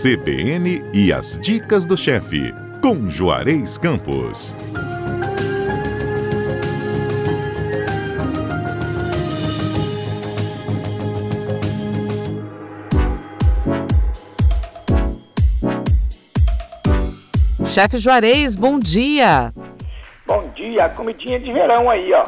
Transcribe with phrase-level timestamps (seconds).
[0.00, 4.54] CBN e as dicas do chefe, com Juarez Campos.
[17.66, 19.52] Chefe Juarez, bom dia.
[20.24, 22.24] Bom dia, comidinha de verão aí, ó.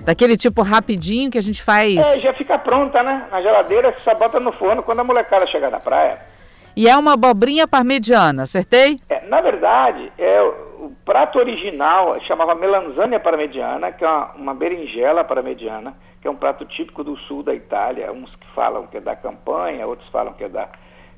[0.00, 2.16] Daquele tipo rapidinho que a gente faz.
[2.16, 3.28] É, já fica pronta, né?
[3.30, 6.31] Na geladeira, você só bota no forno quando a molecada chegar da praia.
[6.76, 8.96] E é uma abobrinha parmegiana, acertei?
[9.08, 15.22] É, na verdade, é o prato original chamava melanzânia parmegiana, que é uma, uma berinjela
[15.22, 18.10] parmegiana, que é um prato típico do sul da Itália.
[18.10, 20.68] Uns que falam que é da Campanha, outros falam que é da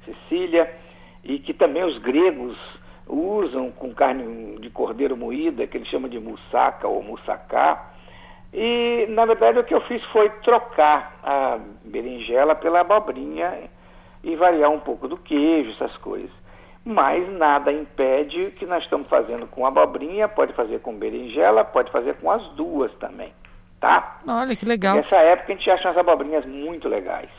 [0.04, 0.70] Sicília,
[1.22, 2.58] e que também os gregos
[3.06, 7.80] usam com carne de cordeiro moída, que eles chamam de moussaka ou moussaka.
[8.52, 13.70] E, na verdade, o que eu fiz foi trocar a berinjela pela abobrinha
[14.24, 16.30] e variar um pouco do queijo, essas coisas.
[16.84, 22.14] Mas nada impede que nós estamos fazendo com abobrinha, pode fazer com berinjela, pode fazer
[22.16, 23.32] com as duas também,
[23.80, 24.18] tá?
[24.26, 24.96] Olha que legal.
[24.96, 27.30] Nessa época a gente acha as abobrinhas muito legais.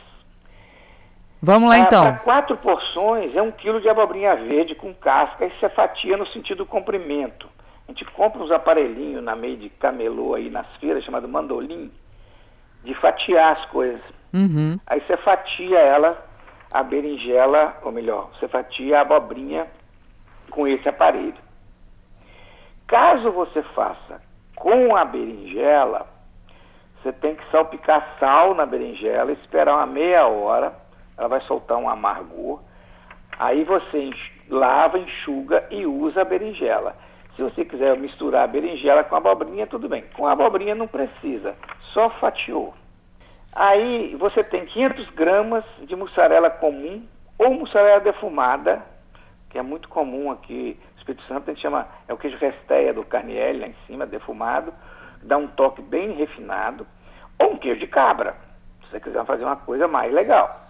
[1.40, 2.02] Vamos lá Ah, então.
[2.02, 6.26] Para quatro porções é um quilo de abobrinha verde com casca e você fatia no
[6.28, 7.48] sentido comprimento.
[7.86, 11.92] A gente compra uns aparelhinhos na meio de camelô aí nas feiras, chamado mandolim,
[12.82, 14.00] de fatiar as coisas.
[14.32, 14.76] Uhum.
[14.86, 16.25] Aí você fatia ela,
[16.76, 19.66] a berinjela, ou melhor, você fatia a abobrinha
[20.50, 21.34] com esse aparelho.
[22.86, 24.20] Caso você faça
[24.54, 26.06] com a berinjela,
[27.02, 30.74] você tem que salpicar sal na berinjela, esperar uma meia hora,
[31.16, 32.60] ela vai soltar um amargor.
[33.38, 34.10] Aí você
[34.50, 36.94] lava, enxuga e usa a berinjela.
[37.36, 40.04] Se você quiser misturar a berinjela com a abobrinha, tudo bem.
[40.14, 41.56] Com a abobrinha não precisa,
[41.94, 42.74] só fatiou.
[43.58, 47.02] Aí você tem 500 gramas de mussarela comum
[47.38, 48.82] ou mussarela defumada,
[49.48, 52.92] que é muito comum aqui no Espírito Santo, a gente chama, é o queijo resteia
[52.92, 54.74] do Carnielli lá em cima, defumado,
[55.22, 56.86] dá um toque bem refinado,
[57.38, 58.36] ou um queijo de cabra,
[58.82, 60.66] se você quiser fazer uma coisa mais legal.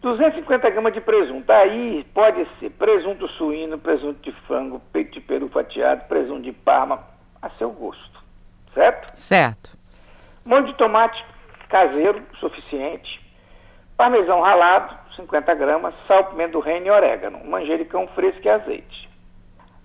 [0.00, 1.50] 250 gramas de presunto.
[1.50, 7.02] Aí pode ser presunto suíno, presunto de frango, peito de peru fatiado, presunto de parma,
[7.42, 8.20] a seu gosto.
[8.72, 9.12] Certo?
[9.16, 9.76] Certo.
[10.44, 11.22] Molho de tomate
[11.70, 13.20] caseiro, suficiente.
[13.96, 15.94] Parmesão ralado, 50 gramas.
[16.06, 17.44] Sal, pimenta do reino e orégano.
[17.44, 19.08] Manjericão fresco e azeite.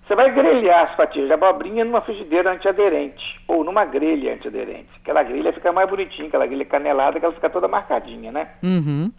[0.06, 4.88] Você vai grelhar as fatias de abobrinha numa frigideira antiaderente ou numa grelha antiaderente.
[5.02, 8.50] Aquela grelha fica mais bonitinha, aquela grelha canelada, que ela fica toda marcadinha, né?
[8.62, 9.10] Uhum.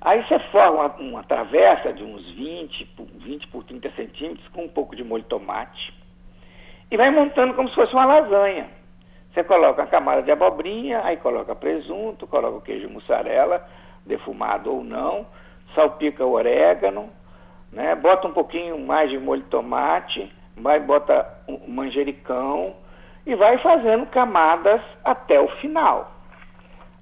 [0.00, 4.64] Aí você forma uma, uma travessa de uns 20 por, 20 por 30 centímetros com
[4.64, 5.94] um pouco de molho de tomate
[6.90, 8.68] e vai montando como se fosse uma lasanha.
[9.36, 13.68] Você coloca uma camada de abobrinha, aí coloca presunto, coloca o queijo mussarela,
[14.06, 15.26] defumado ou não,
[15.74, 17.10] salpica o orégano,
[17.70, 17.94] né?
[17.96, 22.76] bota um pouquinho mais de molho de tomate, vai bota um manjericão
[23.26, 26.12] e vai fazendo camadas até o final.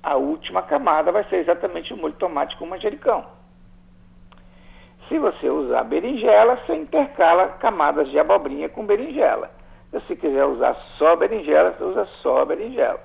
[0.02, 3.24] A última camada vai ser exatamente o molho de tomate com manjericão.
[5.08, 9.52] Se você usar berinjela, você intercala camadas de abobrinha com berinjela.
[10.00, 13.00] Se quiser usar só berinjela, você usa só berinjela.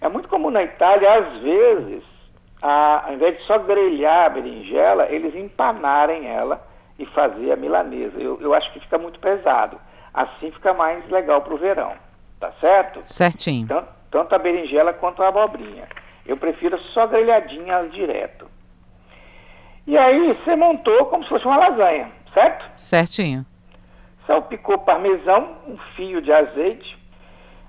[0.00, 2.02] É muito comum na Itália, às vezes,
[2.62, 6.64] a, ao invés de só grelhar a berinjela, eles empanarem ela
[6.98, 8.18] e fazer a milanesa.
[8.18, 9.78] Eu, eu acho que fica muito pesado.
[10.12, 11.92] Assim fica mais legal para o verão.
[12.38, 13.02] Tá certo?
[13.04, 13.68] Certinho.
[13.68, 15.86] Tanto, tanto a berinjela quanto a abobrinha.
[16.26, 18.46] Eu prefiro só grelhadinha direto.
[19.86, 22.64] E aí você montou como se fosse uma lasanha, certo?
[22.76, 23.44] Certinho.
[24.30, 26.96] Salpicou parmesão, um fio de azeite.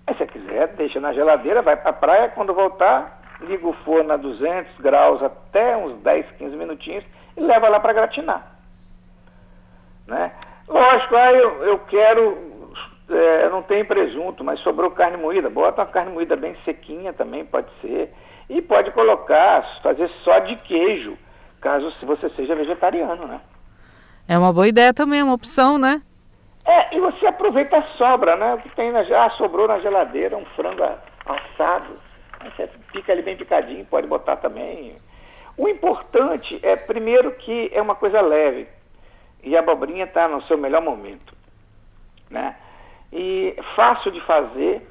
[0.05, 4.13] Aí se quiser, deixa na geladeira, vai para a praia, quando voltar, liga o forno
[4.13, 7.03] a 200 graus até uns 10, 15 minutinhos
[7.35, 8.45] e leva lá para gratinar.
[10.05, 10.33] Né?
[10.67, 12.71] Lógico, aí eu, eu quero,
[13.09, 17.43] é, não tem presunto, mas sobrou carne moída, bota uma carne moída bem sequinha também,
[17.43, 18.13] pode ser.
[18.47, 21.17] E pode colocar, fazer só de queijo,
[21.59, 23.41] caso você seja vegetariano, né?
[24.27, 26.03] É uma boa ideia também, uma opção, né?
[26.65, 28.53] É, e você aproveita a sobra, né?
[28.53, 30.83] O que tem na, ah, sobrou na geladeira, um frango
[31.25, 31.99] assado.
[32.43, 34.95] Você pica ele bem picadinho, pode botar também.
[35.57, 38.67] O importante é, primeiro, que é uma coisa leve.
[39.43, 41.35] E a abobrinha está no seu melhor momento.
[42.29, 42.55] Né?
[43.11, 44.87] E fácil de fazer.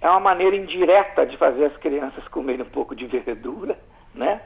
[0.00, 3.78] É uma maneira indireta de fazer as crianças comerem um pouco de verdura,
[4.14, 4.40] né?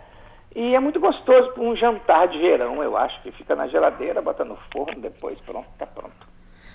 [0.55, 4.23] E é muito gostoso para um jantar de verão, eu acho, que fica na geladeira,
[4.23, 6.15] bota no forno, depois pronto, tá pronto.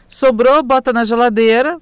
[0.07, 1.77] Sobrou, bota na geladeira,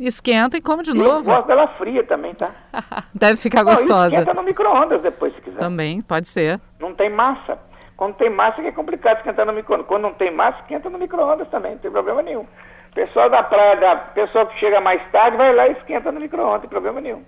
[0.00, 1.30] esquenta e come de E novo.
[1.30, 2.50] Eu gosto dela fria também, tá?
[3.14, 4.08] Deve ficar Não, gostosa.
[4.08, 5.58] esquenta no micro-ondas depois, se quiser.
[5.58, 6.58] Também, pode ser.
[6.80, 7.58] Não tem massa.
[7.96, 9.86] Quando tem massa que é complicado esquentar no micro-ondas.
[9.86, 12.46] Quando não tem massa, esquenta no micro-ondas também, não tem problema nenhum.
[12.94, 16.52] Pessoal da praia, da pessoal que chega mais tarde, vai lá e esquenta no micro-ondas,
[16.54, 17.22] não tem problema nenhum.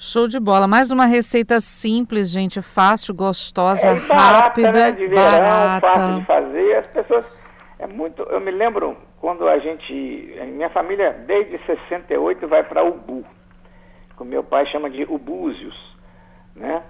[0.00, 0.68] Show de bola.
[0.68, 4.92] Mais uma receita simples, gente, fácil, gostosa, é barata, rápida, né?
[4.92, 5.80] de verão, barata.
[5.80, 6.76] fácil de fazer.
[6.76, 7.26] As pessoas
[7.80, 9.92] é muito, eu me lembro quando a gente,
[10.52, 13.24] minha família desde 68 vai para Ubu.
[14.16, 15.74] Que o meu pai chama de Ubúzios,
[16.54, 16.80] né?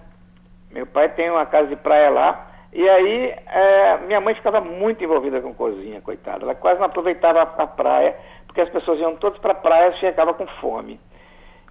[0.70, 2.46] Meu pai tem uma casa de praia lá.
[2.74, 6.44] E aí, é, minha mãe ficava muito envolvida com cozinha, coitada.
[6.44, 8.14] Ela quase não aproveitava a, a praia,
[8.46, 11.00] porque as pessoas iam todas para a praia e chegava com fome.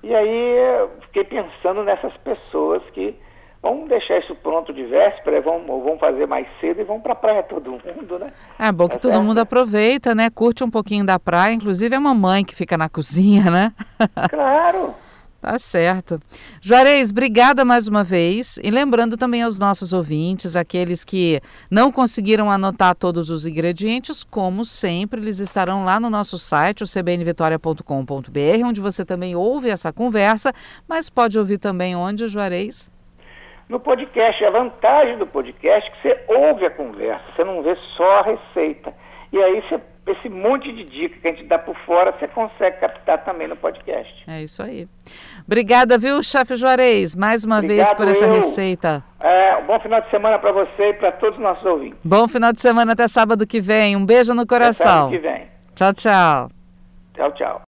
[0.04, 3.16] E aí fiquei pensando nessas pessoas que
[3.62, 7.16] vão deixar isso pronto de véspera, vão, vão fazer mais cedo e vão para a
[7.16, 8.32] praia todo mundo, né?
[8.60, 9.26] É bom que Tá todo certo?
[9.26, 10.30] mundo aproveita, né?
[10.30, 13.74] Curte um pouquinho da praia, inclusive a mamãe que fica na cozinha, né?
[14.30, 14.94] Claro.
[15.48, 16.20] Tá certo.
[16.62, 18.60] Juarez, obrigada mais uma vez.
[18.62, 21.40] E lembrando também aos nossos ouvintes, aqueles que
[21.72, 26.86] não conseguiram anotar todos os ingredientes, como sempre, eles estarão lá no nosso site, o
[26.86, 30.52] cbnvitoria.com.br, onde você também ouve essa conversa,
[30.86, 32.92] mas pode ouvir também onde, Juarez?
[33.70, 37.74] No podcast, a vantagem do podcast é que você ouve a conversa, você não vê
[37.96, 38.94] só a receita.
[39.32, 39.80] E aí você,
[40.12, 43.56] esse monte de dica que a gente dá por fora, você consegue captar também no
[43.56, 44.14] podcast.
[44.28, 44.88] É isso aí.
[45.46, 48.34] Obrigada, viu, chefe Juarez, mais uma vez Obrigado, por essa eu.
[48.34, 49.04] receita.
[49.22, 52.00] É, um bom final de semana para você e para todos os nossos ouvintes.
[52.04, 53.96] Bom final de semana até sábado que vem.
[53.96, 55.10] Um beijo no Até sábado coração.
[55.10, 55.48] que vem.
[55.76, 56.50] Tchau, tchau.
[57.16, 57.62] Tchau, tchau.